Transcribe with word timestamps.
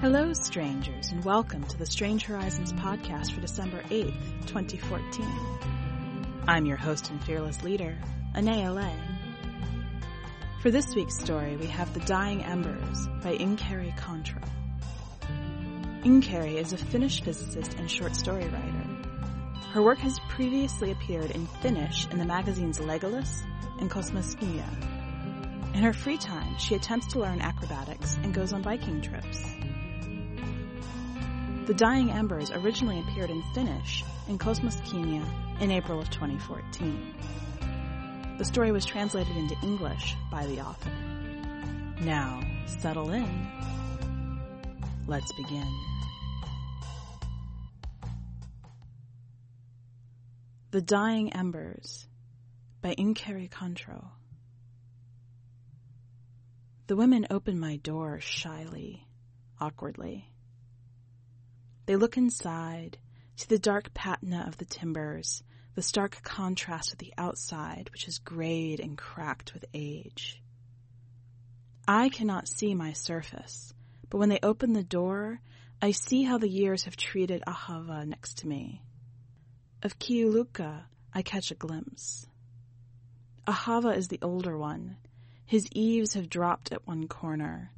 Hello, 0.00 0.32
strangers, 0.32 1.10
and 1.10 1.24
welcome 1.24 1.64
to 1.64 1.76
the 1.76 1.86
Strange 1.86 2.22
Horizons 2.24 2.72
podcast 2.74 3.32
for 3.32 3.40
December 3.40 3.82
8th, 3.90 4.46
2014. 4.46 5.26
I'm 6.46 6.64
your 6.64 6.76
host 6.76 7.10
and 7.10 7.20
fearless 7.24 7.64
leader, 7.64 7.98
Anaea 8.36 8.72
Lay. 8.72 8.94
For 10.62 10.70
this 10.70 10.94
week's 10.94 11.18
story, 11.18 11.56
we 11.56 11.66
have 11.66 11.92
The 11.94 12.00
Dying 12.00 12.44
Embers 12.44 13.08
by 13.20 13.36
Inkeri 13.36 13.98
Kontro. 13.98 14.48
Inkeri 16.04 16.54
is 16.54 16.72
a 16.72 16.76
Finnish 16.76 17.22
physicist 17.22 17.74
and 17.78 17.90
short 17.90 18.14
story 18.14 18.44
writer. 18.44 18.77
Her 19.72 19.82
work 19.82 19.98
has 19.98 20.18
previously 20.28 20.92
appeared 20.92 21.30
in 21.30 21.46
Finnish 21.46 22.08
in 22.10 22.18
the 22.18 22.24
magazines 22.24 22.78
Legolas 22.78 23.42
and 23.78 23.90
Kosmoskynä. 23.90 24.64
In 25.74 25.82
her 25.82 25.92
free 25.92 26.16
time, 26.16 26.56
she 26.58 26.74
attempts 26.74 27.06
to 27.08 27.20
learn 27.20 27.42
acrobatics 27.42 28.16
and 28.22 28.32
goes 28.32 28.54
on 28.54 28.62
biking 28.62 29.02
trips. 29.02 29.42
The 31.66 31.74
Dying 31.74 32.10
Embers 32.10 32.50
originally 32.50 33.00
appeared 33.00 33.28
in 33.28 33.42
Finnish 33.54 34.04
in 34.26 34.38
Kosmoskynä 34.38 35.60
in 35.60 35.70
April 35.70 36.00
of 36.00 36.08
2014. 36.08 37.14
The 38.38 38.44
story 38.46 38.72
was 38.72 38.86
translated 38.86 39.36
into 39.36 39.54
English 39.62 40.16
by 40.30 40.46
the 40.46 40.60
author. 40.60 40.92
Now, 42.00 42.40
settle 42.80 43.10
in. 43.10 43.46
Let's 45.06 45.30
begin. 45.32 45.68
The 50.70 50.82
Dying 50.82 51.32
Embers 51.32 52.06
by 52.82 52.94
Inkeri 52.94 53.48
Kontro. 53.48 54.04
The 56.88 56.96
women 56.96 57.26
open 57.30 57.58
my 57.58 57.76
door 57.76 58.20
shyly, 58.20 59.08
awkwardly. 59.58 60.30
They 61.86 61.96
look 61.96 62.18
inside, 62.18 62.98
see 63.36 63.46
the 63.48 63.58
dark 63.58 63.94
patina 63.94 64.44
of 64.46 64.58
the 64.58 64.66
timbers, 64.66 65.42
the 65.74 65.80
stark 65.80 66.22
contrast 66.22 66.90
with 66.90 66.98
the 66.98 67.14
outside, 67.16 67.88
which 67.90 68.06
is 68.06 68.18
grayed 68.18 68.78
and 68.78 68.98
cracked 68.98 69.54
with 69.54 69.64
age. 69.72 70.42
I 71.86 72.10
cannot 72.10 72.46
see 72.46 72.74
my 72.74 72.92
surface, 72.92 73.72
but 74.10 74.18
when 74.18 74.28
they 74.28 74.40
open 74.42 74.74
the 74.74 74.84
door, 74.84 75.40
I 75.80 75.92
see 75.92 76.24
how 76.24 76.36
the 76.36 76.50
years 76.50 76.84
have 76.84 76.96
treated 76.96 77.42
Ahava 77.46 78.06
next 78.06 78.40
to 78.40 78.46
me. 78.46 78.82
Of 79.82 79.98
Kiuluka, 79.98 80.82
I 81.14 81.22
catch 81.22 81.50
a 81.50 81.54
glimpse. 81.54 82.26
Ahava 83.46 83.96
is 83.96 84.08
the 84.08 84.18
older 84.22 84.58
one, 84.58 84.96
his 85.48 85.66
eaves 85.72 86.12
have 86.12 86.28
dropped 86.28 86.72
at 86.72 86.86
one 86.86 87.08
corner. 87.08 87.72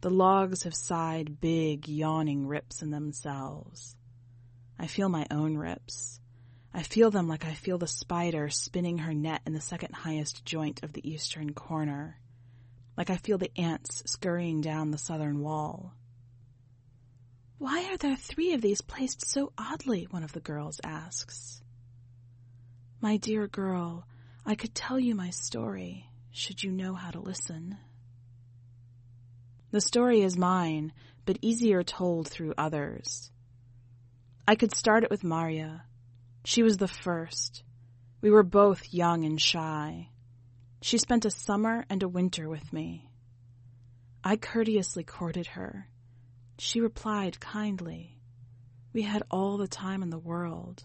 The 0.00 0.10
logs 0.10 0.64
have 0.64 0.74
sighed 0.74 1.40
big, 1.40 1.86
yawning 1.86 2.48
rips 2.48 2.82
in 2.82 2.90
themselves. 2.90 3.94
I 4.76 4.88
feel 4.88 5.08
my 5.08 5.24
own 5.30 5.56
rips. 5.56 6.18
I 6.74 6.82
feel 6.82 7.12
them 7.12 7.28
like 7.28 7.44
I 7.44 7.54
feel 7.54 7.78
the 7.78 7.86
spider 7.86 8.50
spinning 8.50 8.98
her 8.98 9.14
net 9.14 9.40
in 9.46 9.52
the 9.52 9.60
second 9.60 9.94
highest 9.94 10.44
joint 10.44 10.82
of 10.82 10.94
the 10.94 11.08
eastern 11.08 11.54
corner. 11.54 12.18
Like 12.96 13.08
I 13.08 13.18
feel 13.18 13.38
the 13.38 13.56
ants 13.56 14.02
scurrying 14.06 14.60
down 14.60 14.90
the 14.90 14.98
southern 14.98 15.38
wall. 15.42 15.94
Why 17.62 17.92
are 17.92 17.96
there 17.96 18.16
three 18.16 18.54
of 18.54 18.60
these 18.60 18.80
placed 18.80 19.24
so 19.24 19.52
oddly? 19.56 20.08
One 20.10 20.24
of 20.24 20.32
the 20.32 20.40
girls 20.40 20.80
asks. 20.82 21.62
My 23.00 23.18
dear 23.18 23.46
girl, 23.46 24.04
I 24.44 24.56
could 24.56 24.74
tell 24.74 24.98
you 24.98 25.14
my 25.14 25.30
story 25.30 26.10
should 26.32 26.64
you 26.64 26.72
know 26.72 26.94
how 26.94 27.12
to 27.12 27.20
listen. 27.20 27.78
The 29.70 29.80
story 29.80 30.22
is 30.22 30.36
mine, 30.36 30.92
but 31.24 31.38
easier 31.40 31.84
told 31.84 32.26
through 32.26 32.54
others. 32.58 33.30
I 34.48 34.56
could 34.56 34.74
start 34.74 35.04
it 35.04 35.10
with 35.10 35.22
Maria. 35.22 35.84
She 36.44 36.64
was 36.64 36.78
the 36.78 36.88
first. 36.88 37.62
We 38.20 38.30
were 38.30 38.42
both 38.42 38.92
young 38.92 39.24
and 39.24 39.40
shy. 39.40 40.08
She 40.80 40.98
spent 40.98 41.26
a 41.26 41.30
summer 41.30 41.84
and 41.88 42.02
a 42.02 42.08
winter 42.08 42.48
with 42.48 42.72
me. 42.72 43.08
I 44.24 44.34
courteously 44.34 45.04
courted 45.04 45.46
her. 45.46 45.86
She 46.58 46.80
replied 46.80 47.40
kindly. 47.40 48.18
We 48.92 49.02
had 49.02 49.22
all 49.30 49.56
the 49.56 49.68
time 49.68 50.02
in 50.02 50.10
the 50.10 50.18
world. 50.18 50.84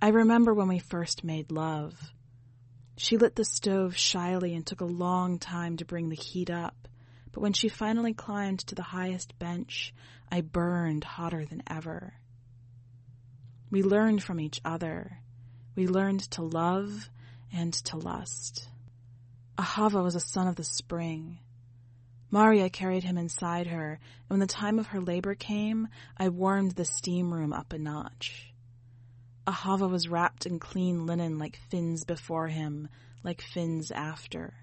I 0.00 0.08
remember 0.08 0.54
when 0.54 0.68
we 0.68 0.78
first 0.78 1.24
made 1.24 1.50
love. 1.50 2.12
She 2.96 3.16
lit 3.16 3.34
the 3.36 3.44
stove 3.44 3.96
shyly 3.96 4.54
and 4.54 4.66
took 4.66 4.80
a 4.80 4.84
long 4.84 5.38
time 5.38 5.76
to 5.78 5.84
bring 5.84 6.08
the 6.08 6.16
heat 6.16 6.50
up, 6.50 6.88
but 7.32 7.40
when 7.40 7.52
she 7.52 7.68
finally 7.68 8.14
climbed 8.14 8.60
to 8.60 8.74
the 8.74 8.82
highest 8.82 9.38
bench, 9.38 9.92
I 10.30 10.40
burned 10.40 11.04
hotter 11.04 11.44
than 11.44 11.62
ever. 11.66 12.14
We 13.70 13.82
learned 13.82 14.22
from 14.22 14.40
each 14.40 14.60
other. 14.64 15.18
We 15.74 15.86
learned 15.86 16.30
to 16.32 16.42
love 16.42 17.10
and 17.52 17.72
to 17.72 17.96
lust. 17.96 18.68
Ahava 19.56 20.02
was 20.02 20.14
a 20.14 20.20
son 20.20 20.46
of 20.46 20.56
the 20.56 20.64
spring. 20.64 21.38
Maria 22.30 22.68
carried 22.68 23.04
him 23.04 23.16
inside 23.16 23.66
her, 23.68 23.92
and 23.92 24.28
when 24.28 24.40
the 24.40 24.46
time 24.46 24.78
of 24.78 24.88
her 24.88 25.00
labor 25.00 25.34
came, 25.34 25.88
I 26.16 26.28
warmed 26.28 26.72
the 26.72 26.84
steam 26.84 27.32
room 27.32 27.52
up 27.52 27.72
a 27.72 27.78
notch. 27.78 28.52
Ahava 29.46 29.88
was 29.88 30.08
wrapped 30.08 30.44
in 30.44 30.58
clean 30.58 31.06
linen 31.06 31.38
like 31.38 31.58
Finns 31.70 32.04
before 32.04 32.48
him, 32.48 32.88
like 33.22 33.40
Finns 33.40 33.90
after. 33.90 34.54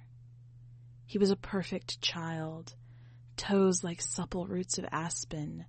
He 1.07 1.17
was 1.17 1.31
a 1.31 1.35
perfect 1.35 2.01
child, 2.01 2.75
toes 3.35 3.83
like 3.83 4.01
supple 4.01 4.45
roots 4.45 4.77
of 4.77 4.85
aspen, 4.91 5.65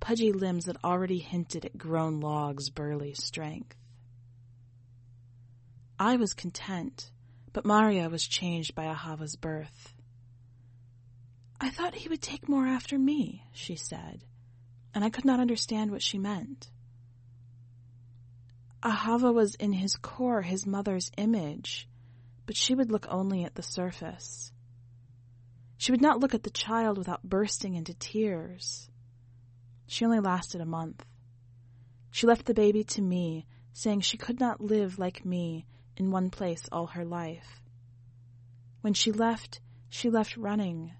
pudgy 0.00 0.32
limbs 0.32 0.66
that 0.66 0.84
already 0.84 1.18
hinted 1.18 1.64
at 1.64 1.78
grown 1.78 2.20
logs' 2.20 2.68
burly 2.68 3.14
strength. 3.14 3.76
I 5.98 6.16
was 6.16 6.34
content, 6.34 7.10
but 7.52 7.64
Maria 7.64 8.10
was 8.10 8.26
changed 8.26 8.74
by 8.74 8.84
Ahava's 8.84 9.36
birth. 9.36 9.94
I 11.64 11.70
thought 11.70 11.94
he 11.94 12.08
would 12.08 12.20
take 12.20 12.48
more 12.48 12.66
after 12.66 12.98
me, 12.98 13.44
she 13.52 13.76
said, 13.76 14.24
and 14.92 15.04
I 15.04 15.10
could 15.10 15.24
not 15.24 15.38
understand 15.38 15.92
what 15.92 16.02
she 16.02 16.18
meant. 16.18 16.68
Ahava 18.82 19.32
was 19.32 19.54
in 19.54 19.72
his 19.72 19.94
core 19.94 20.42
his 20.42 20.66
mother's 20.66 21.12
image, 21.16 21.88
but 22.46 22.56
she 22.56 22.74
would 22.74 22.90
look 22.90 23.06
only 23.08 23.44
at 23.44 23.54
the 23.54 23.62
surface. 23.62 24.50
She 25.78 25.92
would 25.92 26.02
not 26.02 26.18
look 26.18 26.34
at 26.34 26.42
the 26.42 26.50
child 26.50 26.98
without 26.98 27.22
bursting 27.22 27.76
into 27.76 27.94
tears. 27.94 28.90
She 29.86 30.04
only 30.04 30.18
lasted 30.18 30.60
a 30.60 30.66
month. 30.66 31.04
She 32.10 32.26
left 32.26 32.46
the 32.46 32.54
baby 32.54 32.82
to 32.82 33.02
me, 33.02 33.46
saying 33.72 34.00
she 34.00 34.16
could 34.16 34.40
not 34.40 34.60
live 34.60 34.98
like 34.98 35.24
me 35.24 35.66
in 35.96 36.10
one 36.10 36.28
place 36.28 36.68
all 36.72 36.88
her 36.88 37.04
life. 37.04 37.62
When 38.80 38.94
she 38.94 39.12
left, 39.12 39.60
she 39.88 40.10
left 40.10 40.36
running, 40.36 40.94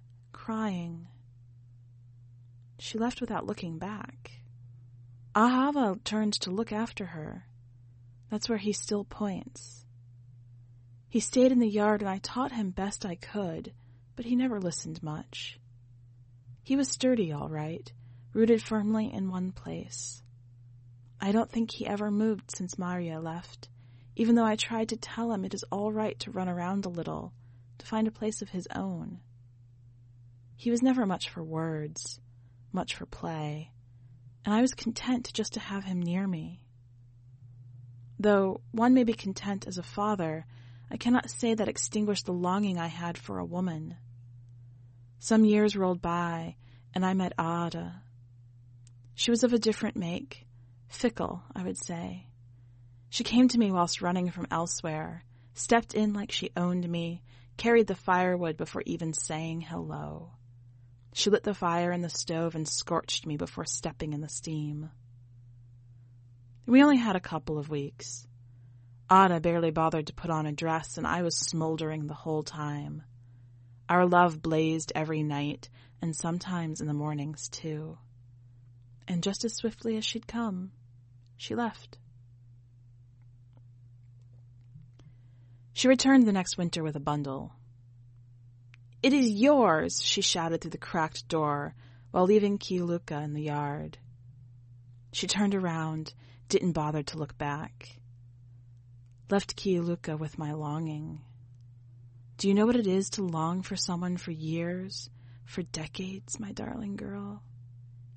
crying. 0.44 1.06
She 2.76 2.98
left 2.98 3.20
without 3.20 3.46
looking 3.46 3.78
back. 3.78 4.32
Ahava 5.36 6.02
turned 6.02 6.32
to 6.40 6.50
look 6.50 6.72
after 6.72 7.06
her. 7.06 7.46
That's 8.28 8.48
where 8.48 8.58
he 8.58 8.72
still 8.72 9.04
points. 9.04 9.84
He 11.08 11.20
stayed 11.20 11.52
in 11.52 11.60
the 11.60 11.68
yard 11.68 12.00
and 12.00 12.10
I 12.10 12.18
taught 12.18 12.50
him 12.50 12.70
best 12.70 13.06
I 13.06 13.14
could, 13.14 13.72
but 14.16 14.24
he 14.24 14.34
never 14.34 14.60
listened 14.60 15.00
much. 15.00 15.60
He 16.64 16.74
was 16.74 16.88
sturdy, 16.88 17.30
all 17.30 17.48
right, 17.48 17.92
rooted 18.32 18.64
firmly 18.64 19.12
in 19.14 19.30
one 19.30 19.52
place. 19.52 20.24
I 21.20 21.30
don't 21.30 21.52
think 21.52 21.70
he 21.70 21.86
ever 21.86 22.10
moved 22.10 22.50
since 22.50 22.76
Maria 22.76 23.20
left, 23.20 23.68
even 24.16 24.34
though 24.34 24.44
I 24.44 24.56
tried 24.56 24.88
to 24.88 24.96
tell 24.96 25.30
him 25.30 25.44
it 25.44 25.54
is 25.54 25.64
all 25.70 25.92
right 25.92 26.18
to 26.18 26.32
run 26.32 26.48
around 26.48 26.84
a 26.84 26.88
little, 26.88 27.32
to 27.78 27.86
find 27.86 28.08
a 28.08 28.10
place 28.10 28.42
of 28.42 28.48
his 28.48 28.66
own. 28.74 29.20
He 30.62 30.70
was 30.70 30.80
never 30.80 31.04
much 31.06 31.28
for 31.28 31.42
words, 31.42 32.20
much 32.70 32.94
for 32.94 33.04
play, 33.04 33.72
and 34.44 34.54
I 34.54 34.60
was 34.60 34.74
content 34.74 35.32
just 35.34 35.54
to 35.54 35.58
have 35.58 35.82
him 35.82 36.00
near 36.00 36.24
me. 36.24 36.68
Though 38.20 38.60
one 38.70 38.94
may 38.94 39.02
be 39.02 39.12
content 39.12 39.66
as 39.66 39.76
a 39.76 39.82
father, 39.82 40.46
I 40.88 40.98
cannot 40.98 41.30
say 41.30 41.52
that 41.52 41.66
extinguished 41.66 42.26
the 42.26 42.32
longing 42.32 42.78
I 42.78 42.86
had 42.86 43.18
for 43.18 43.40
a 43.40 43.44
woman. 43.44 43.96
Some 45.18 45.44
years 45.44 45.74
rolled 45.74 46.00
by, 46.00 46.54
and 46.94 47.04
I 47.04 47.14
met 47.14 47.32
Ada. 47.40 48.00
She 49.16 49.32
was 49.32 49.42
of 49.42 49.52
a 49.52 49.58
different 49.58 49.96
make, 49.96 50.46
fickle, 50.86 51.42
I 51.56 51.64
would 51.64 51.76
say. 51.76 52.28
She 53.10 53.24
came 53.24 53.48
to 53.48 53.58
me 53.58 53.72
whilst 53.72 54.00
running 54.00 54.30
from 54.30 54.46
elsewhere, 54.48 55.24
stepped 55.54 55.92
in 55.92 56.12
like 56.12 56.30
she 56.30 56.52
owned 56.56 56.88
me, 56.88 57.24
carried 57.56 57.88
the 57.88 57.96
firewood 57.96 58.56
before 58.56 58.84
even 58.86 59.12
saying 59.12 59.62
hello. 59.62 60.34
She 61.12 61.30
lit 61.30 61.42
the 61.42 61.54
fire 61.54 61.92
in 61.92 62.00
the 62.00 62.08
stove 62.08 62.54
and 62.54 62.66
scorched 62.66 63.26
me 63.26 63.36
before 63.36 63.64
stepping 63.64 64.12
in 64.12 64.20
the 64.20 64.28
steam. 64.28 64.90
We 66.66 66.82
only 66.82 66.96
had 66.96 67.16
a 67.16 67.20
couple 67.20 67.58
of 67.58 67.68
weeks. 67.68 68.26
Anna 69.10 69.40
barely 69.40 69.70
bothered 69.70 70.06
to 70.06 70.14
put 70.14 70.30
on 70.30 70.46
a 70.46 70.52
dress, 70.52 70.96
and 70.96 71.06
I 71.06 71.22
was 71.22 71.36
smoldering 71.36 72.06
the 72.06 72.14
whole 72.14 72.42
time. 72.42 73.02
Our 73.88 74.06
love 74.06 74.40
blazed 74.40 74.92
every 74.94 75.22
night, 75.22 75.68
and 76.00 76.16
sometimes 76.16 76.80
in 76.80 76.86
the 76.86 76.94
mornings, 76.94 77.48
too. 77.50 77.98
And 79.06 79.22
just 79.22 79.44
as 79.44 79.54
swiftly 79.54 79.98
as 79.98 80.04
she'd 80.04 80.26
come, 80.26 80.72
she 81.36 81.54
left. 81.54 81.98
She 85.74 85.88
returned 85.88 86.26
the 86.26 86.32
next 86.32 86.56
winter 86.56 86.82
with 86.82 86.96
a 86.96 87.00
bundle. 87.00 87.52
It 89.02 89.12
is 89.12 89.30
yours, 89.30 90.00
she 90.00 90.20
shouted 90.20 90.60
through 90.60 90.70
the 90.70 90.78
cracked 90.78 91.26
door 91.26 91.74
while 92.12 92.24
leaving 92.24 92.58
Kiuluka 92.58 93.20
in 93.24 93.34
the 93.34 93.42
yard. 93.42 93.98
She 95.12 95.26
turned 95.26 95.56
around, 95.56 96.14
didn't 96.48 96.72
bother 96.72 97.02
to 97.02 97.18
look 97.18 97.36
back. 97.36 97.98
Left 99.28 99.56
Kiuluka 99.56 100.16
with 100.16 100.38
my 100.38 100.52
longing. 100.52 101.20
Do 102.36 102.46
you 102.46 102.54
know 102.54 102.66
what 102.66 102.76
it 102.76 102.86
is 102.86 103.10
to 103.10 103.22
long 103.22 103.62
for 103.62 103.74
someone 103.74 104.16
for 104.16 104.30
years, 104.30 105.10
for 105.46 105.62
decades, 105.62 106.38
my 106.38 106.52
darling 106.52 106.94
girl? 106.94 107.42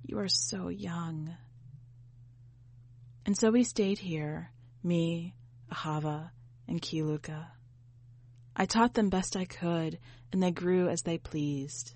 You 0.04 0.20
are 0.20 0.30
so 0.30 0.68
young. 0.68 1.36
And 3.26 3.36
so 3.36 3.50
we 3.50 3.64
stayed 3.64 3.98
here, 3.98 4.52
me, 4.84 5.36
Ahava, 5.72 6.30
and 6.68 6.80
Kiuluka. 6.80 7.48
I 8.56 8.66
taught 8.66 8.94
them 8.94 9.10
best 9.10 9.36
I 9.36 9.46
could, 9.46 10.00
and 10.32 10.42
they 10.42 10.52
grew 10.52 10.88
as 10.88 11.02
they 11.02 11.18
pleased. 11.18 11.94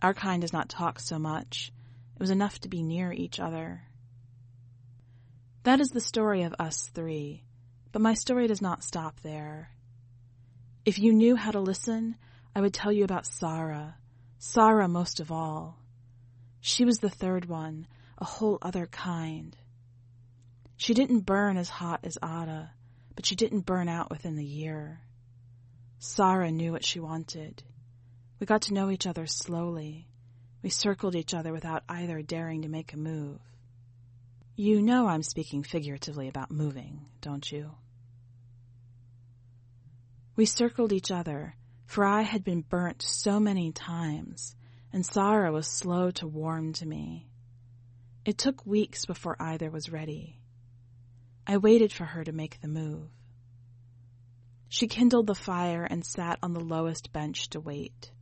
Our 0.00 0.14
kind 0.14 0.42
does 0.42 0.52
not 0.52 0.68
talk 0.68 1.00
so 1.00 1.18
much. 1.18 1.72
It 2.14 2.20
was 2.20 2.30
enough 2.30 2.60
to 2.60 2.68
be 2.68 2.82
near 2.82 3.12
each 3.12 3.40
other. 3.40 3.82
That 5.64 5.80
is 5.80 5.88
the 5.88 6.00
story 6.00 6.42
of 6.42 6.54
us 6.58 6.90
three, 6.94 7.42
but 7.90 8.02
my 8.02 8.14
story 8.14 8.46
does 8.46 8.62
not 8.62 8.84
stop 8.84 9.20
there. 9.20 9.70
If 10.84 10.98
you 10.98 11.12
knew 11.12 11.36
how 11.36 11.50
to 11.50 11.60
listen, 11.60 12.16
I 12.54 12.60
would 12.60 12.74
tell 12.74 12.92
you 12.92 13.02
about 13.02 13.26
Sarah, 13.26 13.96
Sarah 14.38 14.88
most 14.88 15.18
of 15.20 15.32
all. 15.32 15.78
She 16.60 16.84
was 16.84 16.98
the 16.98 17.10
third 17.10 17.46
one, 17.46 17.86
a 18.18 18.24
whole 18.24 18.58
other 18.62 18.86
kind. 18.86 19.56
She 20.76 20.94
didn't 20.94 21.20
burn 21.20 21.56
as 21.56 21.68
hot 21.68 22.00
as 22.04 22.18
Ada, 22.22 22.70
but 23.16 23.26
she 23.26 23.34
didn't 23.34 23.60
burn 23.60 23.88
out 23.88 24.10
within 24.10 24.36
the 24.36 24.44
year. 24.44 25.00
Sarah 25.98 26.50
knew 26.50 26.72
what 26.72 26.84
she 26.84 27.00
wanted. 27.00 27.62
We 28.38 28.46
got 28.46 28.62
to 28.62 28.74
know 28.74 28.90
each 28.90 29.06
other 29.06 29.26
slowly. 29.26 30.06
We 30.62 30.70
circled 30.70 31.14
each 31.14 31.34
other 31.34 31.52
without 31.52 31.84
either 31.88 32.22
daring 32.22 32.62
to 32.62 32.68
make 32.68 32.92
a 32.92 32.98
move. 32.98 33.40
You 34.56 34.82
know 34.82 35.06
I'm 35.06 35.22
speaking 35.22 35.62
figuratively 35.62 36.28
about 36.28 36.50
moving, 36.50 37.06
don't 37.20 37.50
you? 37.50 37.72
We 40.36 40.46
circled 40.46 40.92
each 40.92 41.10
other, 41.10 41.56
for 41.86 42.04
I 42.04 42.22
had 42.22 42.44
been 42.44 42.62
burnt 42.62 43.02
so 43.02 43.38
many 43.38 43.72
times, 43.72 44.56
and 44.92 45.04
Sarah 45.04 45.52
was 45.52 45.66
slow 45.66 46.10
to 46.12 46.26
warm 46.26 46.72
to 46.74 46.86
me. 46.86 47.28
It 48.24 48.38
took 48.38 48.64
weeks 48.64 49.06
before 49.06 49.36
either 49.40 49.70
was 49.70 49.90
ready. 49.90 50.40
I 51.46 51.58
waited 51.58 51.92
for 51.92 52.04
her 52.04 52.24
to 52.24 52.32
make 52.32 52.60
the 52.60 52.68
move. 52.68 53.10
She 54.68 54.88
kindled 54.88 55.26
the 55.26 55.34
fire 55.34 55.84
and 55.84 56.04
sat 56.04 56.38
on 56.42 56.52
the 56.52 56.60
lowest 56.60 57.12
bench 57.12 57.48
to 57.50 57.60
wait. 57.60 58.12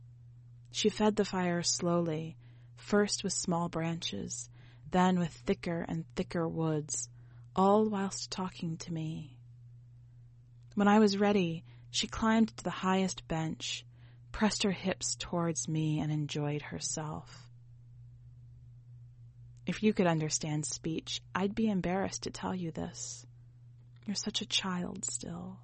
She 0.71 0.89
fed 0.89 1.15
the 1.15 1.25
fire 1.25 1.63
slowly, 1.63 2.37
first 2.75 3.23
with 3.23 3.33
small 3.33 3.69
branches, 3.69 4.49
then 4.91 5.19
with 5.19 5.31
thicker 5.31 5.85
and 5.87 6.05
thicker 6.15 6.47
woods, 6.47 7.09
all 7.55 7.87
whilst 7.89 8.31
talking 8.31 8.77
to 8.77 8.93
me. 8.93 9.37
When 10.75 10.87
I 10.87 10.99
was 10.99 11.17
ready, 11.17 11.63
she 11.91 12.07
climbed 12.07 12.55
to 12.57 12.63
the 12.63 12.69
highest 12.69 13.27
bench, 13.27 13.85
pressed 14.31 14.63
her 14.63 14.71
hips 14.71 15.15
towards 15.15 15.67
me, 15.67 15.99
and 15.99 16.11
enjoyed 16.11 16.63
herself. 16.63 17.51
If 19.65 19.83
you 19.83 19.93
could 19.93 20.07
understand 20.07 20.65
speech, 20.65 21.21
I'd 21.33 21.55
be 21.55 21.69
embarrassed 21.69 22.23
to 22.23 22.31
tell 22.31 22.53
you 22.53 22.71
this. 22.71 23.25
You're 24.05 24.15
such 24.15 24.41
a 24.41 24.47
child 24.47 25.05
still. 25.05 25.59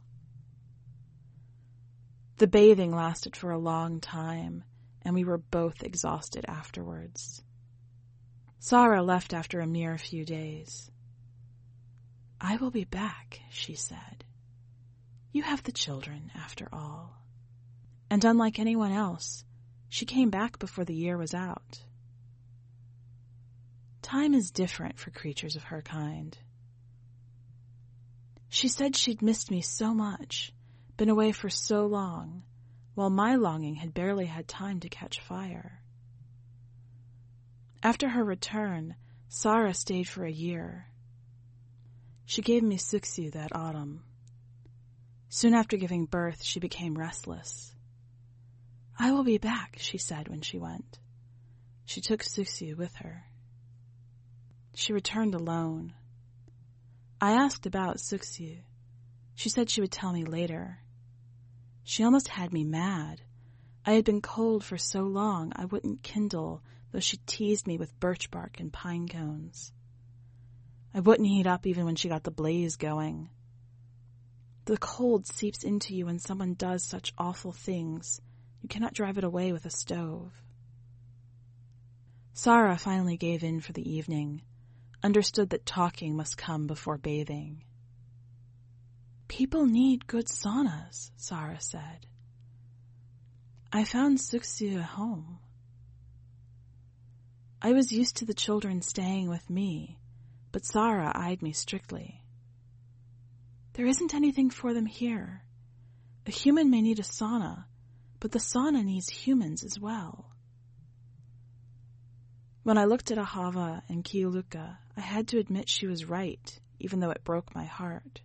The 2.39 2.47
bathing 2.47 2.95
lasted 2.95 3.36
for 3.36 3.51
a 3.51 3.59
long 3.59 4.00
time, 4.00 4.63
and 5.01 5.13
we 5.13 5.25
were 5.25 5.38
both 5.38 5.83
exhausted 5.83 6.45
afterwards. 6.47 7.44
Sarah 8.59 9.03
left 9.03 9.33
after 9.33 9.59
a 9.59 9.68
mere 9.68 9.97
few 9.97 10.24
days. 10.24 10.89
I 12.39 12.56
will 12.56 12.71
be 12.71 12.86
back, 12.86 13.41
she 13.50 13.75
said. 13.75 14.24
You 15.33 15.44
have 15.44 15.63
the 15.63 15.74
children, 15.74 16.31
after 16.33 16.69
all. 16.71 17.21
And 18.09 18.24
unlike 18.24 18.57
anyone 18.57 18.94
else, 18.94 19.44
she 19.89 20.06
came 20.06 20.30
back 20.30 20.59
before 20.59 20.85
the 20.85 20.95
year 20.95 21.18
was 21.18 21.33
out. 21.33 21.83
Time 24.01 24.33
is 24.33 24.50
different 24.50 24.97
for 24.97 25.12
creatures 25.12 25.57
of 25.57 25.63
her 25.63 25.81
kind. 25.81 26.38
She 28.47 28.69
said 28.69 28.95
she'd 28.95 29.21
missed 29.21 29.51
me 29.51 29.62
so 29.62 29.94
much, 29.94 30.53
been 30.99 31.09
away 31.09 31.31
for 31.31 31.49
so 31.49 31.85
long, 31.85 32.43
while 32.93 33.09
my 33.09 33.35
longing 33.35 33.75
had 33.75 33.93
barely 33.93 34.25
had 34.25 34.45
time 34.49 34.81
to 34.81 34.89
catch 34.89 35.21
fire. 35.21 35.81
After 37.81 38.09
her 38.09 38.23
return, 38.23 38.95
Sarah 39.29 39.73
stayed 39.73 40.09
for 40.09 40.25
a 40.25 40.31
year. 40.31 40.87
She 42.25 42.41
gave 42.41 42.63
me 42.63 42.77
Suksu 42.77 43.31
that 43.31 43.55
autumn. 43.55 44.03
Soon 45.29 45.53
after 45.53 45.77
giving 45.77 46.03
birth, 46.03 46.43
she 46.43 46.59
became 46.59 46.97
restless. 46.97 47.73
I 48.99 49.13
will 49.13 49.23
be 49.23 49.37
back, 49.37 49.77
she 49.79 49.97
said 49.97 50.27
when 50.27 50.41
she 50.41 50.59
went. 50.59 50.99
She 51.85 52.01
took 52.01 52.23
Suksu 52.23 52.75
with 52.75 52.93
her. 52.95 53.23
She 54.75 54.91
returned 54.91 55.33
alone. 55.33 55.93
I 57.21 57.31
asked 57.31 57.65
about 57.65 57.99
Suksu. 57.99 58.57
She 59.35 59.47
said 59.47 59.69
she 59.69 59.79
would 59.79 59.93
tell 59.93 60.11
me 60.11 60.25
later. 60.25 60.79
She 61.89 62.03
almost 62.03 62.27
had 62.27 62.53
me 62.53 62.63
mad. 62.63 63.24
I 63.83 63.94
had 63.94 64.06
been 64.06 64.21
cold 64.21 64.63
for 64.63 64.77
so 64.77 65.06
long 65.06 65.51
I 65.56 65.65
wouldn't 65.65 66.03
kindle, 66.03 66.62
though 66.91 67.00
she 67.00 67.18
teased 67.25 67.65
me 67.65 67.80
with 67.80 68.00
birch 68.00 68.30
bark 68.30 68.59
and 68.59 68.71
pine 68.71 69.07
cones. 69.07 69.74
I 70.94 71.00
wouldn't 71.00 71.27
heat 71.27 71.47
up 71.47 71.65
even 71.65 71.86
when 71.86 71.95
she 71.95 72.07
got 72.07 72.24
the 72.24 72.30
blaze 72.30 72.75
going. 72.75 73.31
The 74.66 74.78
cold 74.78 75.25
seeps 75.25 75.63
into 75.63 75.95
you 75.95 76.06
when 76.06 76.19
someone 76.19 76.54
does 76.54 76.83
such 76.83 77.11
awful 77.18 77.54
things. 77.54 78.21
You 78.61 78.69
cannot 78.69 78.94
drive 78.94 79.18
it 79.18 79.23
away 79.23 79.52
with 79.52 79.66
a 79.66 79.71
stove. 79.71 80.44
Sarah 82.33 82.78
finally 82.78 83.18
gave 83.18 83.44
in 83.44 83.61
for 83.61 83.73
the 83.73 83.92
evening, 83.92 84.44
understood 85.02 85.49
that 85.49 85.66
talking 85.66 86.16
must 86.16 86.37
come 86.37 86.68
before 86.68 86.99
bathing. 86.99 87.63
People 89.30 89.68
need 89.68 90.07
good 90.07 90.26
saunas, 90.26 91.12
Sarah 91.16 91.62
said. 91.62 92.07
I 93.71 93.83
found 93.86 94.18
Suksiu 94.18 94.80
at 94.80 94.83
home. 94.83 95.38
I 97.62 97.71
was 97.71 97.92
used 97.92 98.18
to 98.18 98.26
the 98.26 98.33
children 98.33 98.81
staying 98.81 99.30
with 99.30 99.48
me, 99.48 100.00
but 100.52 100.66
Sarah 100.66 101.12
eyed 101.14 101.44
me 101.44 101.54
strictly. 101.54 102.24
There 103.74 103.86
isn't 103.86 104.16
anything 104.16 104.50
for 104.50 104.74
them 104.74 104.88
here. 104.88 105.44
A 106.26 106.31
human 106.31 106.71
may 106.71 106.81
need 106.81 107.00
a 107.00 107.04
sauna, 107.04 107.66
but 108.19 108.31
the 108.31 108.40
sauna 108.40 108.83
needs 108.83 109.09
humans 109.09 109.64
as 109.64 109.80
well. 109.80 110.31
When 112.64 112.80
I 112.80 112.86
looked 112.86 113.12
at 113.12 113.19
Ahava 113.19 113.83
and 113.88 114.04
Kiuluka, 114.04 114.78
I 114.98 115.02
had 115.02 115.28
to 115.30 115.38
admit 115.38 115.69
she 115.69 115.86
was 115.86 116.06
right, 116.06 116.59
even 116.80 117.00
though 117.00 117.12
it 117.12 117.24
broke 117.24 117.54
my 117.54 117.66
heart. 117.66 118.21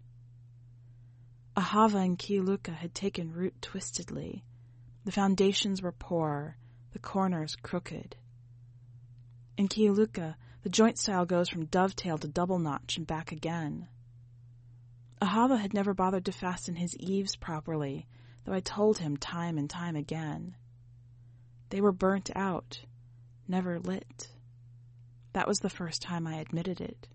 Ahava 1.56 2.04
and 2.04 2.18
Kiuluka 2.18 2.74
had 2.74 2.94
taken 2.94 3.32
root 3.32 3.54
twistedly. 3.62 4.42
The 5.04 5.12
foundations 5.12 5.82
were 5.82 5.92
poor, 5.92 6.56
the 6.92 6.98
corners 6.98 7.54
crooked. 7.54 8.16
In 9.56 9.68
Kiuluka, 9.68 10.34
the 10.62 10.68
joint 10.68 10.98
style 10.98 11.26
goes 11.26 11.48
from 11.48 11.66
dovetail 11.66 12.18
to 12.18 12.26
double 12.26 12.58
notch 12.58 12.96
and 12.96 13.06
back 13.06 13.30
again. 13.30 13.86
Ahava 15.22 15.58
had 15.58 15.72
never 15.72 15.94
bothered 15.94 16.24
to 16.24 16.32
fasten 16.32 16.74
his 16.74 16.96
eaves 16.96 17.36
properly, 17.36 18.08
though 18.44 18.52
I 18.52 18.60
told 18.60 18.98
him 18.98 19.16
time 19.16 19.56
and 19.56 19.70
time 19.70 19.94
again. 19.94 20.56
They 21.70 21.80
were 21.80 21.92
burnt 21.92 22.30
out, 22.34 22.80
never 23.46 23.78
lit. 23.78 24.28
That 25.34 25.46
was 25.46 25.60
the 25.60 25.70
first 25.70 26.02
time 26.02 26.26
I 26.26 26.36
admitted 26.36 26.80
it. 26.80 27.06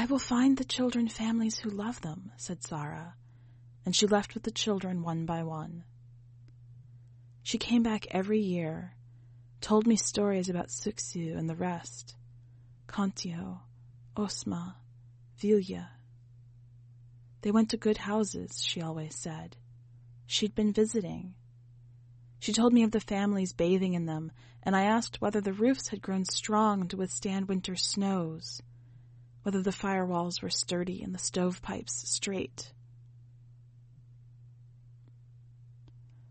I 0.00 0.06
will 0.06 0.18
find 0.18 0.56
the 0.56 0.64
children 0.64 1.08
families 1.08 1.58
who 1.58 1.68
love 1.68 2.00
them, 2.00 2.32
said 2.38 2.62
Sarah, 2.62 3.16
and 3.84 3.94
she 3.94 4.06
left 4.06 4.32
with 4.32 4.44
the 4.44 4.50
children 4.50 5.02
one 5.02 5.26
by 5.26 5.42
one. 5.42 5.84
She 7.42 7.58
came 7.58 7.82
back 7.82 8.06
every 8.10 8.40
year, 8.40 8.94
told 9.60 9.86
me 9.86 9.96
stories 9.96 10.48
about 10.48 10.70
Suksiu 10.70 11.36
and 11.36 11.50
the 11.50 11.54
rest, 11.54 12.16
Kontio, 12.86 13.60
Osma, 14.16 14.78
Vilja. 15.38 15.90
They 17.42 17.50
went 17.50 17.68
to 17.68 17.76
good 17.76 17.98
houses, 17.98 18.64
she 18.64 18.80
always 18.80 19.14
said. 19.14 19.58
She'd 20.24 20.54
been 20.54 20.72
visiting. 20.72 21.34
She 22.38 22.54
told 22.54 22.72
me 22.72 22.84
of 22.84 22.92
the 22.92 23.00
families 23.00 23.52
bathing 23.52 23.92
in 23.92 24.06
them, 24.06 24.32
and 24.62 24.74
I 24.74 24.84
asked 24.84 25.20
whether 25.20 25.42
the 25.42 25.52
roofs 25.52 25.88
had 25.88 26.00
grown 26.00 26.24
strong 26.24 26.88
to 26.88 26.96
withstand 26.96 27.48
winter 27.48 27.76
snows, 27.76 28.62
whether 29.50 29.62
the 29.64 29.70
firewalls 29.70 30.40
were 30.40 30.48
sturdy 30.48 31.02
and 31.02 31.12
the 31.12 31.18
stovepipes 31.18 32.08
straight. 32.08 32.70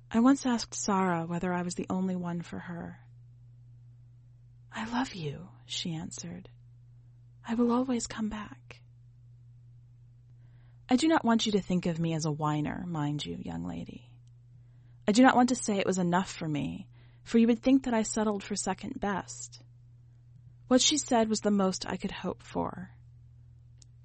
I 0.10 0.22
once 0.22 0.46
asked 0.46 0.74
Sarah 0.74 1.26
whether 1.26 1.52
I 1.52 1.64
was 1.64 1.76
the 1.76 1.88
only 1.90 2.16
one 2.16 2.42
for 2.42 2.60
her. 2.60 3.02
I 4.74 4.90
love 4.90 5.16
you, 5.16 5.50
she 5.66 5.94
answered. 5.94 6.48
I 7.46 7.56
will 7.56 7.74
always 7.74 8.08
come 8.08 8.30
back. 8.30 8.80
I 10.88 10.96
do 10.96 11.10
not 11.10 11.26
want 11.26 11.46
you 11.46 11.52
to 11.52 11.62
think 11.62 11.88
of 11.88 12.00
me 12.00 12.14
as 12.14 12.24
a 12.24 12.32
whiner, 12.32 12.86
mind 12.88 13.26
you, 13.26 13.38
young 13.42 13.66
lady. 13.66 14.10
I 15.10 15.12
do 15.12 15.24
not 15.24 15.36
want 15.36 15.50
to 15.50 15.56
say 15.56 15.78
it 15.78 15.86
was 15.86 15.98
enough 15.98 16.32
for 16.32 16.48
me, 16.48 16.88
for 17.24 17.38
you 17.38 17.48
would 17.48 17.62
think 17.62 17.84
that 17.84 17.94
I 17.94 18.04
settled 18.04 18.46
for 18.46 18.56
second 18.56 18.98
best. 18.98 19.62
What 20.70 20.80
she 20.80 20.98
said 20.98 21.28
was 21.28 21.42
the 21.42 21.52
most 21.52 21.86
I 21.86 21.98
could 21.98 22.12
hope 22.12 22.42
for. 22.42 22.92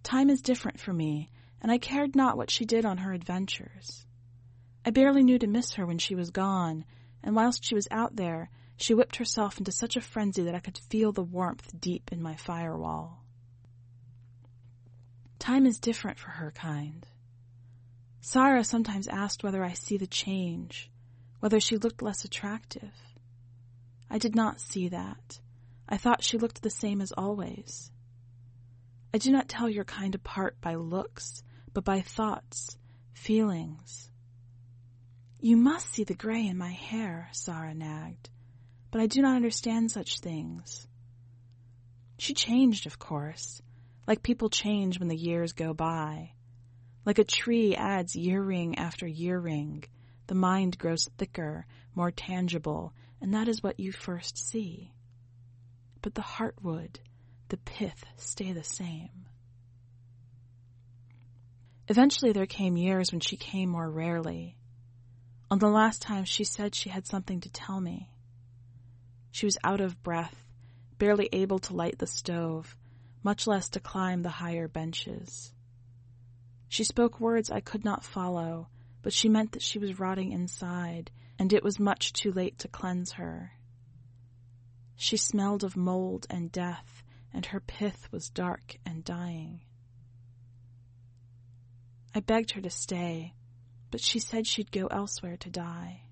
Time 0.05 0.29
is 0.29 0.43
different 0.43 0.79
for 0.79 0.93
me, 0.93 1.31
and 1.63 1.73
I 1.73 1.79
cared 1.79 2.15
not 2.15 2.37
what 2.37 2.51
she 2.51 2.67
did 2.67 2.85
on 2.85 2.99
her 2.99 3.15
adventures. 3.15 4.07
I 4.85 4.91
barely 4.91 5.25
knew 5.25 5.39
to 5.39 5.47
miss 5.47 5.73
her 5.73 5.87
when 5.87 5.99
she 5.99 6.15
was 6.15 6.31
gone, 6.31 6.85
and 7.23 7.35
whilst 7.35 7.65
she 7.65 7.75
was 7.75 7.89
out 7.91 8.15
there, 8.15 8.51
she 8.77 8.93
whipped 8.93 9.17
herself 9.17 9.57
into 9.57 9.73
such 9.73 9.97
a 9.97 10.03
frenzy 10.03 10.43
that 10.43 10.55
I 10.55 10.61
could 10.61 10.77
feel 10.77 11.11
the 11.11 11.23
warmth 11.23 11.81
deep 11.81 12.13
in 12.13 12.23
my 12.23 12.37
firewall. 12.37 13.25
Time 15.39 15.65
is 15.65 15.79
different 15.79 16.19
for 16.19 16.31
her 16.31 16.51
kind. 16.51 17.07
Sarah 18.21 18.65
sometimes 18.65 19.09
asked 19.09 19.43
whether 19.43 19.65
I 19.65 19.73
see 19.73 19.97
the 19.97 20.07
change, 20.07 20.91
whether 21.41 21.61
she 21.61 21.79
looked 21.79 22.03
less 22.03 22.27
attractive. 22.27 22.93
I 24.11 24.19
did 24.19 24.35
not 24.35 24.61
see 24.61 24.89
that. 24.89 25.41
I 25.89 25.97
thought 25.97 26.23
she 26.23 26.37
looked 26.37 26.63
the 26.63 26.71
same 26.71 27.01
as 27.01 27.13
always. 27.13 27.91
I 29.15 29.19
do 29.19 29.31
not 29.31 29.49
tell 29.49 29.71
your 29.71 29.85
kind 29.85 30.13
apart 30.17 30.61
by 30.61 30.75
looks, 30.75 31.45
but 31.73 31.85
by 31.85 32.01
thoughts, 32.01 32.77
feelings. 33.13 34.11
You 35.39 35.57
must 35.57 35.93
see 35.93 36.03
the 36.03 36.17
gray 36.17 36.45
in 36.45 36.59
my 36.59 36.73
hair, 36.73 37.29
Sarah 37.31 37.75
nagged, 37.75 38.29
but 38.91 39.01
I 39.01 39.07
do 39.07 39.23
not 39.23 39.37
understand 39.37 39.93
such 39.93 40.19
things. 40.19 40.89
She 42.19 42.35
changed, 42.35 42.89
of 42.89 42.99
course, 42.99 43.63
like 44.05 44.25
people 44.25 44.51
change 44.51 44.99
when 44.99 45.07
the 45.07 45.17
years 45.17 45.53
go 45.53 45.73
by. 45.75 46.33
Like 47.07 47.21
a 47.21 47.25
tree 47.25 47.77
adds 47.77 48.17
year 48.17 48.43
ring 48.43 48.77
after 48.79 49.07
year 49.07 49.39
ring, 49.39 49.85
the 50.27 50.35
mind 50.35 50.77
grows 50.77 51.09
thicker, 51.19 51.67
more 51.95 52.11
tangible, 52.11 52.93
and 53.21 53.33
that 53.33 53.47
is 53.47 53.63
what 53.63 53.79
you 53.79 53.93
first 53.93 54.37
see. 54.37 54.93
But 56.03 56.17
the 56.17 56.23
heartwood, 56.23 56.97
the 57.49 57.57
pith 57.59 58.05
stay 58.17 58.53
the 58.53 58.65
same. 58.65 59.27
Eventually 61.89 62.33
there 62.33 62.47
came 62.47 62.77
years 62.77 63.13
when 63.13 63.21
she 63.21 63.37
came 63.37 63.69
more 63.69 63.91
rarely. 63.91 64.57
On 65.51 65.59
the 65.59 65.69
last 65.69 66.01
time 66.01 66.25
she 66.25 66.45
said 66.45 66.75
she 66.75 66.89
had 66.89 67.07
something 67.07 67.41
to 67.41 67.51
tell 67.51 67.81
me. 67.81 68.11
She 69.31 69.47
was 69.47 69.59
out 69.63 69.81
of 69.81 70.03
breath, 70.03 70.47
barely 70.99 71.29
able 71.33 71.59
to 71.61 71.75
light 71.75 71.99
the 71.99 72.07
stove, 72.07 72.77
much 73.23 73.47
less 73.47 73.69
to 73.71 73.81
climb 73.81 74.23
the 74.23 74.31
higher 74.31 74.69
benches. 74.69 75.53
She 76.69 76.85
spoke 76.85 77.21
words 77.21 77.51
I 77.51 77.61
could 77.61 77.85
not 77.85 78.05
follow, 78.05 78.69
but 79.03 79.13
she 79.13 79.29
meant 79.29 79.53
that 79.53 79.63
she 79.63 79.79
was 79.79 80.01
rotting 80.01 80.33
inside, 80.33 81.11
and 81.39 81.53
it 81.53 81.63
was 81.63 81.79
much 81.79 82.13
too 82.13 82.33
late 82.33 82.59
to 82.61 82.69
cleanse 82.69 83.13
her. 83.13 83.53
She 84.97 85.17
smelled 85.17 85.63
of 85.63 85.77
mold 85.77 86.27
and 86.31 86.51
death, 86.51 87.04
and 87.35 87.47
her 87.47 87.61
pith 87.61 88.09
was 88.13 88.31
dark 88.31 88.77
and 88.87 89.05
dying. 89.05 89.61
I 92.15 92.21
begged 92.21 92.53
her 92.53 92.61
to 92.61 92.71
stay, 92.71 93.35
but 93.91 94.01
she 94.01 94.21
said 94.21 94.47
she'd 94.47 94.71
go 94.71 94.87
elsewhere 94.87 95.37
to 95.39 95.51
die. 95.51 96.03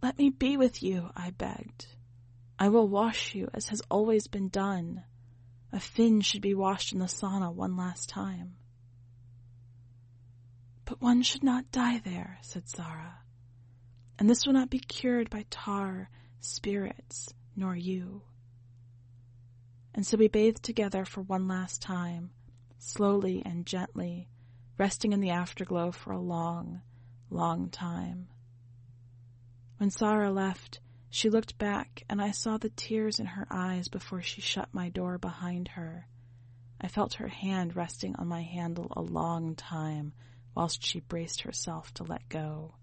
Let 0.00 0.16
me 0.18 0.30
be 0.30 0.56
with 0.56 0.82
you, 0.82 1.10
I 1.16 1.30
begged. 1.30 1.88
I 2.58 2.68
will 2.68 2.86
wash 2.86 3.34
you 3.34 3.48
as 3.52 3.68
has 3.68 3.82
always 3.90 4.28
been 4.28 4.48
done. 4.48 5.02
A 5.72 5.80
Finn 5.80 6.20
should 6.20 6.42
be 6.42 6.54
washed 6.54 6.92
in 6.92 7.00
the 7.00 7.06
sauna 7.06 7.52
one 7.52 7.76
last 7.76 8.08
time. 8.08 8.54
But 10.84 11.00
one 11.00 11.22
should 11.22 11.42
not 11.42 11.72
die 11.72 11.98
there, 11.98 12.38
said 12.42 12.68
Sarah, 12.68 13.18
and 14.18 14.30
this 14.30 14.46
will 14.46 14.52
not 14.52 14.70
be 14.70 14.78
cured 14.78 15.30
by 15.30 15.46
tar, 15.50 16.10
spirits, 16.40 17.34
nor 17.56 17.74
you. 17.74 18.22
And 19.94 20.04
so 20.04 20.16
we 20.16 20.26
bathed 20.26 20.62
together 20.62 21.04
for 21.04 21.22
one 21.22 21.46
last 21.46 21.80
time, 21.80 22.30
slowly 22.78 23.42
and 23.44 23.64
gently, 23.64 24.28
resting 24.76 25.12
in 25.12 25.20
the 25.20 25.30
afterglow 25.30 25.92
for 25.92 26.12
a 26.12 26.20
long, 26.20 26.82
long 27.30 27.70
time. 27.70 28.26
When 29.78 29.90
Sarah 29.90 30.32
left, 30.32 30.80
she 31.10 31.30
looked 31.30 31.58
back, 31.58 32.02
and 32.08 32.20
I 32.20 32.32
saw 32.32 32.58
the 32.58 32.70
tears 32.70 33.20
in 33.20 33.26
her 33.26 33.46
eyes 33.50 33.86
before 33.86 34.20
she 34.20 34.40
shut 34.40 34.68
my 34.72 34.88
door 34.88 35.16
behind 35.16 35.68
her. 35.68 36.08
I 36.80 36.88
felt 36.88 37.14
her 37.14 37.28
hand 37.28 37.76
resting 37.76 38.16
on 38.16 38.26
my 38.26 38.42
handle 38.42 38.92
a 38.96 39.00
long 39.00 39.54
time 39.54 40.12
whilst 40.56 40.82
she 40.82 41.00
braced 41.00 41.42
herself 41.42 41.94
to 41.94 42.02
let 42.02 42.28
go. 42.28 42.74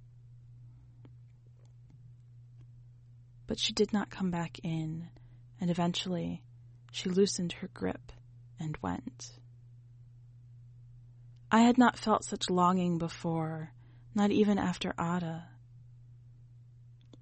But 3.47 3.59
she 3.59 3.73
did 3.73 3.91
not 3.91 4.09
come 4.09 4.31
back 4.31 4.59
in, 4.63 5.09
and 5.59 5.69
eventually 5.69 6.41
she 6.91 7.09
loosened 7.09 7.53
her 7.53 7.69
grip 7.73 8.11
and 8.59 8.77
went. 8.81 9.31
I 11.49 11.61
had 11.61 11.77
not 11.77 11.97
felt 11.97 12.23
such 12.23 12.49
longing 12.49 12.97
before, 12.97 13.73
not 14.13 14.31
even 14.31 14.59
after 14.59 14.93
Ada. 14.99 15.47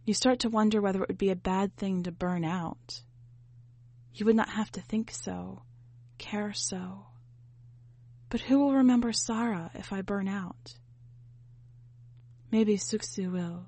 You 0.05 0.13
start 0.13 0.39
to 0.39 0.49
wonder 0.49 0.81
whether 0.81 1.01
it 1.01 1.07
would 1.07 1.17
be 1.17 1.29
a 1.29 1.35
bad 1.35 1.75
thing 1.77 2.03
to 2.03 2.11
burn 2.11 2.43
out. 2.43 3.01
You 4.13 4.25
would 4.25 4.35
not 4.35 4.49
have 4.49 4.71
to 4.71 4.81
think 4.81 5.11
so, 5.11 5.61
care 6.17 6.51
so. 6.53 7.05
But 8.29 8.41
who 8.41 8.59
will 8.59 8.73
remember 8.73 9.11
Sarah 9.11 9.71
if 9.75 9.93
I 9.93 10.01
burn 10.01 10.27
out? 10.27 10.75
Maybe 12.51 12.77
Suksu 12.77 13.31
will, 13.31 13.67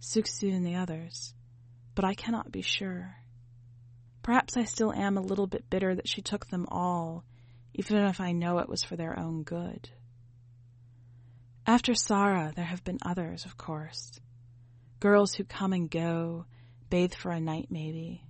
Suksu 0.00 0.52
and 0.52 0.66
the 0.66 0.74
others, 0.74 1.34
but 1.94 2.04
I 2.04 2.14
cannot 2.14 2.50
be 2.50 2.62
sure. 2.62 3.17
Perhaps 4.28 4.58
I 4.58 4.64
still 4.64 4.92
am 4.92 5.16
a 5.16 5.22
little 5.22 5.46
bit 5.46 5.70
bitter 5.70 5.94
that 5.94 6.06
she 6.06 6.20
took 6.20 6.48
them 6.48 6.66
all, 6.70 7.24
even 7.72 7.96
if 8.04 8.20
I 8.20 8.32
know 8.32 8.58
it 8.58 8.68
was 8.68 8.84
for 8.84 8.94
their 8.94 9.18
own 9.18 9.42
good. 9.42 9.88
After 11.66 11.94
Sarah, 11.94 12.52
there 12.54 12.66
have 12.66 12.84
been 12.84 12.98
others, 13.00 13.46
of 13.46 13.56
course 13.56 14.20
girls 15.00 15.32
who 15.32 15.44
come 15.44 15.72
and 15.72 15.90
go, 15.90 16.44
bathe 16.90 17.14
for 17.14 17.30
a 17.30 17.40
night 17.40 17.68
maybe. 17.70 18.22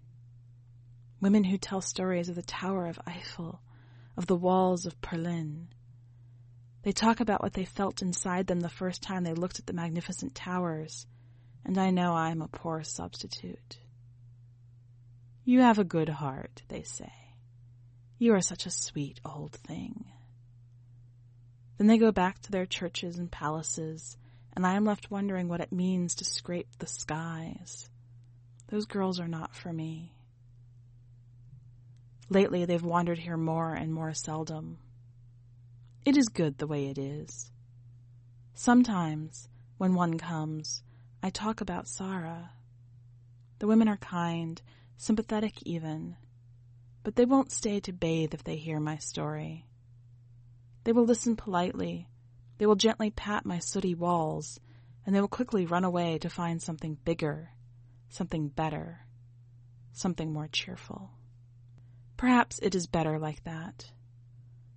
Women 1.21 1.43
who 1.43 1.59
tell 1.59 1.81
stories 1.81 2.29
of 2.29 2.37
the 2.37 2.43
Tower 2.43 2.87
of 2.87 3.01
Eiffel, 3.05 3.61
of 4.17 4.29
the 4.29 4.37
walls 4.37 4.87
of 4.87 5.01
Berlin. 5.01 5.67
They 6.85 6.93
talk 6.93 7.19
about 7.19 7.43
what 7.43 7.55
they 7.55 7.65
felt 7.65 8.03
inside 8.03 8.47
them 8.47 8.61
the 8.61 8.69
first 8.69 9.03
time 9.03 9.25
they 9.25 9.35
looked 9.35 9.59
at 9.59 9.67
the 9.67 9.73
magnificent 9.73 10.37
towers, 10.37 11.09
and 11.65 11.77
I 11.77 11.91
know 11.91 12.15
I 12.15 12.31
am 12.31 12.41
a 12.41 12.47
poor 12.47 12.85
substitute. 12.85 13.79
You 15.49 15.63
have 15.63 15.79
a 15.79 15.85
good 15.85 16.11
heart, 16.11 16.61
they 16.69 16.83
say. 16.83 17.11
You 18.19 18.35
are 18.35 18.43
such 18.43 18.67
a 18.67 18.71
sweet 18.71 19.19
old 19.25 19.53
thing. 19.53 20.05
Then 21.79 21.87
they 21.87 21.97
go 21.97 22.13
back 22.13 22.43
to 22.43 22.51
their 22.51 22.67
churches 22.67 23.17
and 23.17 23.31
palaces 23.31 24.19
and 24.53 24.67
I 24.67 24.75
am 24.75 24.85
left 24.85 25.11
wondering 25.11 25.49
what 25.49 25.63
it 25.63 25.73
means 25.73 26.17
to 26.17 26.27
scrape 26.27 26.69
the 26.79 26.87
skies. 26.87 27.89
Those 28.67 28.85
girls 28.85 29.19
are 29.21 29.27
not 29.27 29.57
for 29.57 29.73
me. 29.73 30.13
Lately, 32.29 32.67
they've 32.67 32.85
wandered 32.85 33.21
here 33.21 33.39
more 33.39 33.73
and 33.73 33.91
more 33.95 34.13
seldom. 34.13 34.77
It 36.05 36.19
is 36.19 36.29
good 36.29 36.59
the 36.59 36.67
way 36.67 36.89
it 36.89 36.99
is. 36.99 37.51
Sometimes, 38.53 39.49
when 39.79 39.95
one 39.95 40.19
comes, 40.19 40.83
I 41.23 41.31
talk 41.31 41.63
about 41.63 41.89
Sarah. 41.89 42.51
The 43.61 43.67
women 43.67 43.89
are 43.89 43.97
kind, 43.97 44.61
sympathetic 44.99 45.63
even, 45.63 46.17
but 47.05 47.15
they 47.15 47.25
won't 47.25 47.53
stay 47.53 47.79
to 47.81 47.93
bathe 47.93 48.35
if 48.35 48.43
they 48.43 48.57
hear 48.57 48.81
my 48.81 48.99
story. 48.99 49.65
They 50.85 50.93
will 50.93 51.05
listen 51.05 51.37
politely, 51.37 52.09
they 52.59 52.67
will 52.67 52.75
gently 52.75 53.11
pat 53.11 53.47
my 53.47 53.61
sooty 53.61 53.95
walls, 53.95 54.59
and 55.07 55.15
they 55.15 55.21
will 55.21 55.29
quickly 55.29 55.65
run 55.65 55.85
away 55.85 56.19
to 56.19 56.29
find 56.29 56.61
something 56.61 56.99
bigger, 57.05 57.51
something 58.09 58.49
better, 58.49 59.07
something 59.93 60.33
more 60.33 60.49
cheerful. 60.49 61.13
Perhaps 62.17 62.59
it 62.61 62.75
is 62.75 62.89
better 62.89 63.21
like 63.21 63.45
that. 63.45 63.93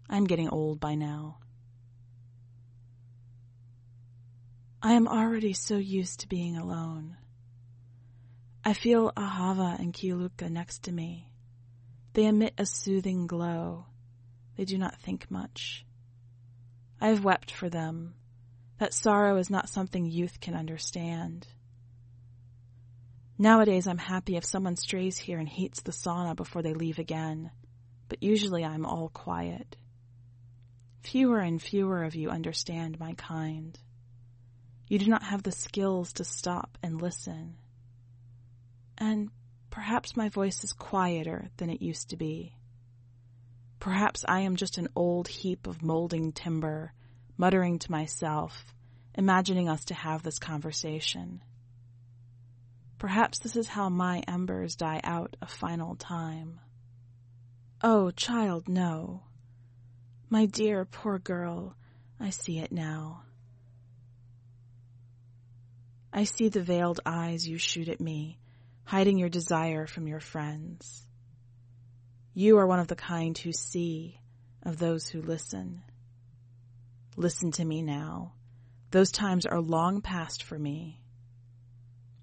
I'm 0.07 0.25
getting 0.25 0.49
old 0.49 0.79
by 0.79 0.93
now. 0.93 1.39
I 4.83 4.93
am 4.93 5.07
already 5.07 5.53
so 5.53 5.77
used 5.77 6.19
to 6.19 6.27
being 6.27 6.57
alone. 6.57 7.17
I 8.63 8.73
feel 8.73 9.11
Ahava 9.13 9.79
and 9.79 9.91
Kiuluka 9.91 10.47
next 10.49 10.83
to 10.83 10.91
me. 10.91 11.31
They 12.13 12.25
emit 12.25 12.53
a 12.59 12.65
soothing 12.65 13.25
glow. 13.25 13.85
They 14.55 14.65
do 14.65 14.77
not 14.77 15.01
think 15.01 15.31
much. 15.31 15.83
I 16.99 17.07
have 17.07 17.23
wept 17.23 17.49
for 17.49 17.69
them. 17.69 18.13
That 18.77 18.93
sorrow 18.93 19.37
is 19.37 19.49
not 19.49 19.69
something 19.69 20.05
youth 20.05 20.39
can 20.39 20.53
understand. 20.53 21.47
Nowadays, 23.39 23.87
I'm 23.87 23.97
happy 23.97 24.35
if 24.35 24.45
someone 24.45 24.75
strays 24.75 25.17
here 25.17 25.39
and 25.39 25.49
heats 25.49 25.81
the 25.81 25.91
sauna 25.91 26.35
before 26.35 26.61
they 26.61 26.75
leave 26.75 26.99
again, 26.99 27.49
but 28.09 28.21
usually 28.21 28.63
I'm 28.63 28.85
all 28.85 29.09
quiet. 29.09 29.75
Fewer 30.99 31.39
and 31.39 31.59
fewer 31.59 32.03
of 32.03 32.13
you 32.13 32.29
understand 32.29 32.99
my 32.99 33.13
kind. 33.13 33.79
You 34.87 34.99
do 34.99 35.07
not 35.07 35.23
have 35.23 35.41
the 35.41 35.51
skills 35.51 36.13
to 36.13 36.23
stop 36.23 36.77
and 36.83 37.01
listen. 37.01 37.55
And 39.01 39.31
perhaps 39.71 40.15
my 40.15 40.29
voice 40.29 40.63
is 40.63 40.73
quieter 40.73 41.49
than 41.57 41.71
it 41.71 41.81
used 41.81 42.11
to 42.11 42.17
be. 42.17 42.55
Perhaps 43.79 44.23
I 44.27 44.41
am 44.41 44.55
just 44.55 44.77
an 44.77 44.89
old 44.95 45.27
heap 45.27 45.65
of 45.65 45.81
molding 45.81 46.33
timber, 46.33 46.93
muttering 47.35 47.79
to 47.79 47.89
myself, 47.89 48.75
imagining 49.15 49.67
us 49.67 49.85
to 49.85 49.95
have 49.95 50.21
this 50.21 50.37
conversation. 50.37 51.41
Perhaps 52.99 53.39
this 53.39 53.55
is 53.55 53.67
how 53.67 53.89
my 53.89 54.19
embers 54.27 54.75
die 54.75 55.01
out 55.03 55.35
a 55.41 55.47
final 55.47 55.95
time. 55.95 56.59
Oh, 57.83 58.11
child, 58.11 58.69
no. 58.69 59.23
My 60.29 60.45
dear, 60.45 60.85
poor 60.85 61.17
girl, 61.17 61.75
I 62.19 62.29
see 62.29 62.59
it 62.59 62.71
now. 62.71 63.23
I 66.13 66.25
see 66.25 66.49
the 66.49 66.61
veiled 66.61 66.99
eyes 67.03 67.47
you 67.47 67.57
shoot 67.57 67.89
at 67.89 67.99
me, 67.99 68.37
hiding 68.83 69.17
your 69.17 69.29
desire 69.29 69.87
from 69.87 70.07
your 70.07 70.19
friends. 70.19 71.05
You 72.33 72.57
are 72.57 72.67
one 72.67 72.79
of 72.79 72.87
the 72.87 72.95
kind 72.95 73.37
who 73.37 73.51
see, 73.51 74.19
of 74.63 74.77
those 74.77 75.07
who 75.07 75.21
listen. 75.21 75.83
Listen 77.15 77.51
to 77.51 77.65
me 77.65 77.81
now. 77.81 78.33
Those 78.91 79.11
times 79.11 79.45
are 79.45 79.61
long 79.61 80.01
past 80.01 80.43
for 80.43 80.57
me. 80.57 81.01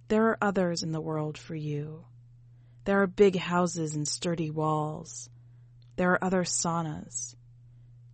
There 0.09 0.29
are 0.29 0.38
others 0.41 0.83
in 0.83 0.93
the 0.93 1.00
world 1.00 1.37
for 1.37 1.55
you. 1.55 2.05
There 2.85 3.03
are 3.03 3.07
big 3.07 3.37
houses 3.37 3.95
and 3.95 4.09
sturdy 4.09 4.50
walls. 4.50 5.29
There 5.97 6.12
are 6.12 6.25
other 6.25 6.45
saunas. 6.45 7.35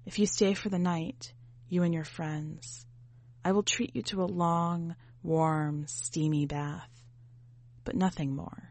If 0.05 0.19
you 0.19 0.27
stay 0.27 0.55
for 0.55 0.69
the 0.69 0.79
night, 0.79 1.33
you 1.69 1.83
and 1.83 1.95
your 1.95 2.05
friends, 2.05 2.85
I 3.45 3.53
will 3.53 3.63
treat 3.63 3.95
you 3.95 4.03
to 4.03 4.23
a 4.23 4.27
long, 4.27 4.97
warm, 5.23 5.87
steamy 5.87 6.47
bath, 6.47 6.91
but 7.85 7.95
nothing 7.95 8.35
more. 8.35 8.71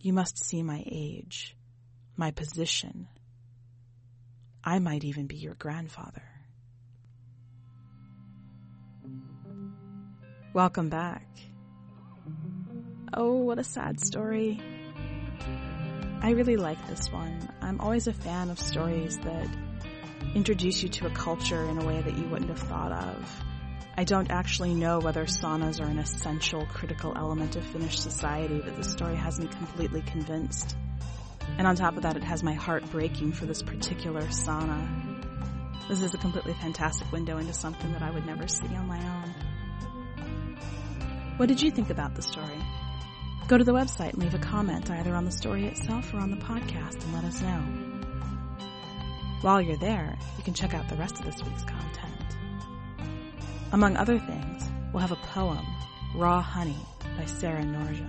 You 0.00 0.12
must 0.12 0.44
see 0.44 0.62
my 0.62 0.84
age, 0.86 1.56
my 2.16 2.30
position. 2.30 3.08
I 4.62 4.78
might 4.78 5.04
even 5.04 5.26
be 5.26 5.36
your 5.36 5.54
grandfather. 5.54 6.22
Welcome 10.52 10.90
back. 10.90 11.26
Oh, 13.12 13.36
what 13.36 13.58
a 13.58 13.64
sad 13.64 13.98
story. 14.00 14.60
I 16.20 16.30
really 16.30 16.56
like 16.56 16.86
this 16.88 17.10
one. 17.10 17.48
I'm 17.60 17.80
always 17.80 18.06
a 18.06 18.12
fan 18.12 18.50
of 18.50 18.58
stories 18.58 19.18
that 19.18 19.48
introduce 20.34 20.82
you 20.82 20.88
to 20.90 21.06
a 21.06 21.10
culture 21.10 21.62
in 21.64 21.78
a 21.78 21.84
way 21.84 22.00
that 22.00 22.16
you 22.16 22.24
wouldn't 22.28 22.50
have 22.50 22.60
thought 22.60 22.92
of 22.92 23.44
I 23.96 24.02
don't 24.02 24.28
actually 24.30 24.74
know 24.74 24.98
whether 24.98 25.24
saunas 25.24 25.80
are 25.80 25.88
an 25.88 26.00
essential, 26.00 26.66
critical 26.66 27.12
element 27.16 27.54
of 27.54 27.64
Finnish 27.64 28.00
society, 28.00 28.60
but 28.64 28.76
the 28.76 28.82
story 28.82 29.14
has 29.14 29.38
me 29.38 29.46
completely 29.46 30.02
convinced. 30.02 30.76
And 31.58 31.66
on 31.66 31.76
top 31.76 31.96
of 31.96 32.02
that, 32.02 32.16
it 32.16 32.24
has 32.24 32.42
my 32.42 32.54
heart 32.54 32.90
breaking 32.90 33.32
for 33.32 33.46
this 33.46 33.62
particular 33.62 34.22
sauna. 34.22 35.86
This 35.88 36.02
is 36.02 36.12
a 36.12 36.18
completely 36.18 36.54
fantastic 36.54 37.12
window 37.12 37.38
into 37.38 37.52
something 37.52 37.92
that 37.92 38.02
I 38.02 38.10
would 38.10 38.26
never 38.26 38.48
see 38.48 38.66
on 38.74 38.88
my 38.88 38.98
own. 38.98 39.34
What 41.36 41.48
did 41.48 41.62
you 41.62 41.70
think 41.70 41.90
about 41.90 42.16
the 42.16 42.22
story? 42.22 42.58
Go 43.46 43.58
to 43.58 43.64
the 43.64 43.74
website 43.74 44.14
and 44.14 44.22
leave 44.22 44.34
a 44.34 44.38
comment 44.38 44.90
either 44.90 45.14
on 45.14 45.24
the 45.24 45.30
story 45.30 45.66
itself 45.66 46.12
or 46.12 46.18
on 46.18 46.30
the 46.30 46.36
podcast 46.38 47.04
and 47.04 47.14
let 47.14 47.24
us 47.24 47.40
know. 47.40 47.62
While 49.42 49.60
you're 49.62 49.76
there, 49.76 50.16
you 50.36 50.42
can 50.42 50.54
check 50.54 50.74
out 50.74 50.88
the 50.88 50.96
rest 50.96 51.20
of 51.20 51.26
this 51.26 51.40
week's. 51.44 51.64
Among 53.74 53.96
other 53.96 54.20
things, 54.20 54.70
we'll 54.92 55.00
have 55.00 55.10
a 55.10 55.16
poem, 55.16 55.66
Raw 56.14 56.40
Honey, 56.40 56.78
by 57.18 57.24
Sarah 57.24 57.64
Norja. 57.64 58.08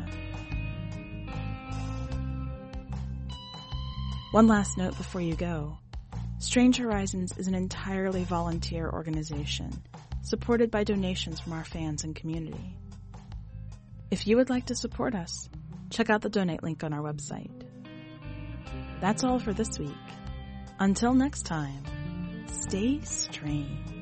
One 4.29 4.45
last 4.45 4.77
note 4.77 4.95
before 4.95 5.21
you 5.21 5.33
go. 5.33 5.79
Strange 6.37 6.77
Horizons 6.77 7.35
is 7.39 7.47
an 7.47 7.55
entirely 7.55 8.25
volunteer 8.25 8.87
organization, 8.87 9.81
supported 10.21 10.69
by 10.69 10.83
donations 10.83 11.39
from 11.39 11.53
our 11.53 11.65
fans 11.65 12.03
and 12.03 12.15
community. 12.15 12.77
If 14.11 14.27
you 14.27 14.37
would 14.37 14.51
like 14.51 14.67
to 14.67 14.75
support 14.75 15.15
us, 15.15 15.49
check 15.89 16.11
out 16.11 16.21
the 16.21 16.29
donate 16.29 16.61
link 16.61 16.83
on 16.83 16.93
our 16.93 17.01
website. 17.01 17.49
That's 19.01 19.23
all 19.23 19.39
for 19.39 19.51
this 19.51 19.79
week. 19.79 19.89
Until 20.77 21.15
next 21.15 21.47
time, 21.47 21.83
stay 22.45 23.01
strange. 23.01 23.94